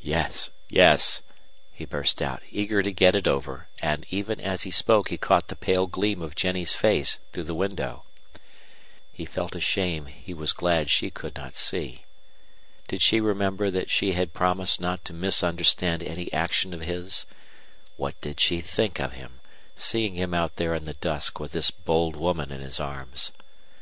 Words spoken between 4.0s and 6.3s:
even as he spoke he caught the pale gleam